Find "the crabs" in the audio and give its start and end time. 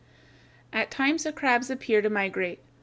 1.25-1.69